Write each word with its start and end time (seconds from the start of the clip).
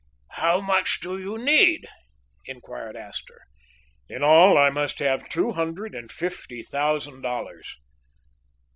"How 0.31 0.59
much 0.61 0.99
do 0.99 1.19
you 1.19 1.37
need?" 1.37 1.85
inquired 2.45 2.97
Astor. 2.97 3.39
"In 4.09 4.23
all, 4.23 4.57
I 4.57 4.71
must 4.71 4.97
have 4.97 5.29
two 5.29 5.51
hundred 5.51 5.93
and 5.93 6.11
fifty 6.11 6.63
thousand 6.63 7.21
dollars." 7.21 7.77